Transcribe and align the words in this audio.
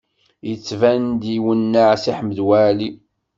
Yettban-d 0.47 1.21
iwenneɛ 1.37 1.89
Si 2.03 2.11
Ḥmed 2.17 2.39
Waɛli. 2.47 2.89